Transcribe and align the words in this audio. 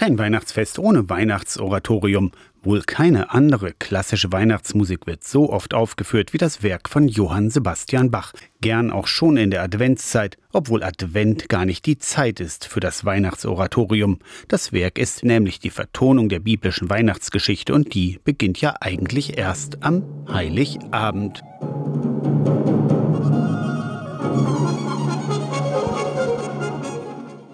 Kein 0.00 0.18
Weihnachtsfest 0.18 0.78
ohne 0.78 1.10
Weihnachtsoratorium. 1.10 2.32
Wohl 2.62 2.80
keine 2.80 3.32
andere 3.32 3.74
klassische 3.74 4.32
Weihnachtsmusik 4.32 5.06
wird 5.06 5.24
so 5.24 5.52
oft 5.52 5.74
aufgeführt 5.74 6.32
wie 6.32 6.38
das 6.38 6.62
Werk 6.62 6.88
von 6.88 7.06
Johann 7.06 7.50
Sebastian 7.50 8.10
Bach. 8.10 8.32
Gern 8.62 8.90
auch 8.90 9.06
schon 9.06 9.36
in 9.36 9.50
der 9.50 9.62
Adventszeit, 9.62 10.38
obwohl 10.54 10.82
Advent 10.82 11.50
gar 11.50 11.66
nicht 11.66 11.84
die 11.84 11.98
Zeit 11.98 12.40
ist 12.40 12.64
für 12.64 12.80
das 12.80 13.04
Weihnachtsoratorium. 13.04 14.20
Das 14.48 14.72
Werk 14.72 14.98
ist 14.98 15.22
nämlich 15.22 15.60
die 15.60 15.68
Vertonung 15.68 16.30
der 16.30 16.40
biblischen 16.40 16.88
Weihnachtsgeschichte 16.88 17.74
und 17.74 17.92
die 17.92 18.20
beginnt 18.24 18.58
ja 18.58 18.76
eigentlich 18.80 19.36
erst 19.36 19.82
am 19.82 20.02
Heiligabend. 20.32 21.42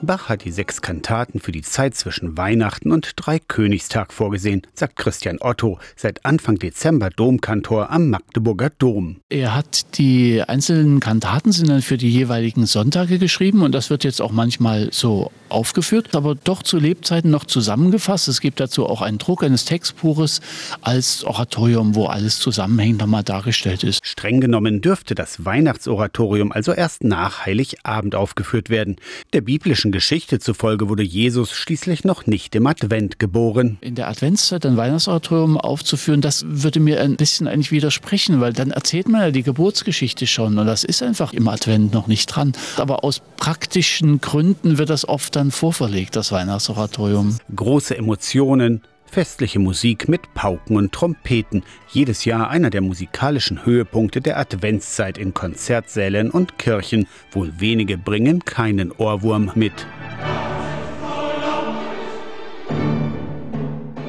Bach 0.03 0.29
hat 0.29 0.45
die 0.45 0.51
sechs 0.51 0.83
Kantaten 0.83 1.41
für 1.41 1.53
die 1.53 1.63
Zeit 1.63 1.95
zwischen 1.95 2.37
Weihnachten 2.37 2.93
und 2.93 3.13
Dreikönigstag 3.17 4.13
vorgesehen, 4.13 4.63
sagt 4.75 4.97
Christian 4.97 5.39
Otto, 5.41 5.79
seit 5.97 6.25
Anfang 6.25 6.57
Dezember 6.57 7.09
Domkantor 7.09 7.91
am 7.91 8.11
Magdeburger 8.11 8.71
Dom. 8.71 9.17
Er 9.31 9.55
hat 9.55 9.97
die 9.97 10.43
einzelnen 10.43 11.01
Kantaten 11.01 11.51
sind 11.51 11.71
dann 11.71 11.81
für 11.81 11.97
die 11.97 12.11
jeweiligen 12.11 12.67
Sonntage 12.67 13.19
geschrieben 13.19 13.63
und 13.63 13.73
das 13.73 13.89
wird 13.89 14.05
jetzt 14.05 14.21
auch 14.21 14.33
manchmal 14.33 14.91
so 14.93 15.31
aufgeführt, 15.49 16.15
aber 16.15 16.35
doch 16.35 16.63
zu 16.63 16.79
Lebzeiten 16.79 17.31
noch 17.31 17.45
zusammengefasst. 17.45 18.29
Es 18.29 18.41
gibt 18.41 18.61
dazu 18.61 18.87
auch 18.87 19.03
einen 19.03 19.19
Druck 19.19 19.43
eines 19.43 19.65
Textbuches 19.65 20.41
als 20.83 21.25
Oratorium, 21.25 21.95
wo 21.95 22.07
alles 22.07 22.39
zusammenhängend 22.39 23.01
nochmal 23.01 23.23
dargestellt 23.23 23.85
ist. 23.85 24.01
Streng 24.05 24.41
genommen 24.41 24.81
dürfte 24.81 25.15
das 25.15 25.45
Weihnachtsoratorium 25.45 26.53
also 26.53 26.73
erst 26.73 27.05
nach 27.05 27.47
Heiligabend 27.47 28.15
aufgeführt 28.15 28.71
werden. 28.71 28.97
Der 29.33 29.41
biblischen 29.41 29.93
Geschichte 29.93 30.39
zufolge 30.39 30.89
wurde 30.89 31.03
Jesus 31.03 31.53
schließlich 31.53 32.05
noch 32.05 32.27
nicht 32.27 32.55
im 32.55 32.67
Advent 32.67 33.19
geboren. 33.19 33.79
In 33.81 33.95
der 33.95 34.09
Adventszeit 34.09 34.67
ein 34.67 34.77
Weihnachtsoratorium 34.77 35.59
aufzuführen, 35.59 36.21
das 36.21 36.45
würde 36.47 36.81
mir 36.81 37.01
ein 37.01 37.17
bisschen 37.17 37.47
eigentlich 37.47 37.73
widersprechen, 37.73 38.41
weil 38.41 38.53
dann 38.53 38.71
erzählt 38.71 39.09
man 39.09 39.21
ja 39.21 39.31
die 39.31 39.43
Geburtsgeschichte 39.43 40.27
schon 40.27 40.59
und 40.59 40.67
das 40.67 40.85
ist 40.85 41.03
einfach 41.03 41.33
im 41.33 41.49
Advent 41.49 41.93
noch 41.93 42.07
nicht 42.07 42.27
dran. 42.27 42.53
Aber 42.77 43.05
aus 43.05 43.21
praktischen 43.37 44.21
Gründen 44.21 44.79
wird 44.79 44.91
das 44.91 45.09
oft 45.09 45.36
dann 45.37 45.51
vorverlegt, 45.51 46.17
das 46.17 46.33
Weihnachtsoratorium. 46.33 47.37
Große 47.55 47.97
Emotionen, 47.97 48.81
Festliche 49.05 49.59
Musik 49.59 50.09
mit 50.09 50.33
Pauken 50.35 50.77
und 50.77 50.93
Trompeten. 50.93 51.63
Jedes 51.91 52.25
Jahr 52.25 52.49
einer 52.49 52.71
der 52.71 52.81
musikalischen 52.81 53.65
Höhepunkte 53.67 54.21
der 54.21 54.39
Adventszeit 54.39 55.19
in 55.19 55.35
Konzertsälen 55.35 56.31
und 56.31 56.59
Kirchen. 56.59 57.07
Wohl 57.33 57.53
wenige 57.59 57.99
bringen 57.99 58.45
keinen 58.45 58.93
Ohrwurm 58.93 59.53
mit. 59.55 59.87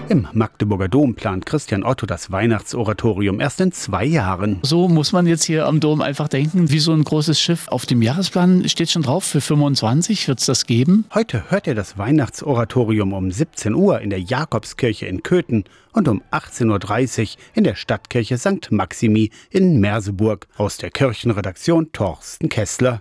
Im 0.10 0.26
Magdeburger 0.32 0.88
Dom 0.88 1.16
plant 1.16 1.46
Christian 1.46 1.84
Otto 1.84 2.06
das 2.06 2.32
Weihnachtsoratorium 2.32 3.42
erst 3.42 3.60
in 3.60 3.74
zwei 3.74 4.06
Jahren. 4.06 4.60
So 4.62 4.88
muss 4.88 5.12
man 5.12 5.28
jetzt 5.28 5.44
hier 5.44 5.66
am 5.66 5.82
Dom 5.82 6.00
einfach 6.00 6.30
denken, 6.30 6.72
wie 6.72 6.80
so 6.80 6.94
ein 6.94 7.04
großes 7.04 7.42
Schiff. 7.42 7.68
Auf 7.68 7.86
dem 7.86 8.02
Jahresplan 8.02 8.70
steht 8.70 8.90
schon 8.90 9.02
drauf, 9.02 9.26
für 9.26 9.42
25 9.42 10.30
wird 10.30 10.40
es 10.40 10.46
das 10.46 10.66
geben. 10.66 11.04
Heute 11.14 11.52
hört 11.52 11.68
ihr 11.68 11.76
das 11.76 11.98
Weihnachtsoratorium 11.98 13.12
um 13.12 13.32
17 13.32 13.76
Uhr 13.76 14.00
in 14.00 14.10
der 14.10 14.22
Jakobskirche 14.22 15.08
in 15.08 15.24
Köthen 15.24 15.66
und 15.92 16.08
um 16.08 16.24
18.30 16.32 17.22
Uhr 17.22 17.42
in 17.56 17.64
der 17.66 17.76
Stadtkirche 17.76 18.38
St. 18.38 18.72
Maximi 18.72 19.32
in 19.50 19.82
Merseburg. 19.82 20.48
Aus 20.56 20.78
der 20.78 20.90
Kirchenredaktion 20.90 21.92
Torsten 21.92 22.48
Kessler. 22.48 22.96